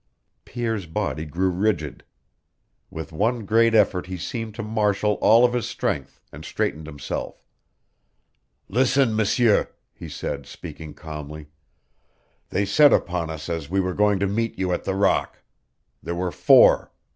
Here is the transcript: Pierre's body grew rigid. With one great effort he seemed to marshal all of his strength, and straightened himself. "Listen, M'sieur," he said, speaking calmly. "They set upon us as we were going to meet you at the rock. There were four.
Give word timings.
Pierre's 0.45 0.87
body 0.87 1.25
grew 1.25 1.51
rigid. 1.51 2.03
With 2.89 3.11
one 3.11 3.45
great 3.45 3.75
effort 3.75 4.07
he 4.07 4.17
seemed 4.17 4.55
to 4.55 4.63
marshal 4.63 5.19
all 5.21 5.45
of 5.45 5.53
his 5.53 5.67
strength, 5.67 6.19
and 6.31 6.43
straightened 6.43 6.87
himself. 6.87 7.45
"Listen, 8.67 9.15
M'sieur," 9.15 9.69
he 9.93 10.09
said, 10.09 10.47
speaking 10.47 10.95
calmly. 10.95 11.49
"They 12.49 12.65
set 12.65 12.91
upon 12.91 13.29
us 13.29 13.47
as 13.47 13.69
we 13.69 13.79
were 13.79 13.93
going 13.93 14.17
to 14.21 14.25
meet 14.27 14.57
you 14.57 14.73
at 14.73 14.85
the 14.85 14.95
rock. 14.95 15.43
There 16.01 16.15
were 16.15 16.31
four. 16.31 16.91